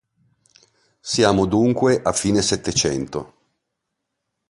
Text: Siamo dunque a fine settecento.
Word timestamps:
Siamo 0.99 1.45
dunque 1.45 2.01
a 2.01 2.11
fine 2.11 2.41
settecento. 2.41 3.33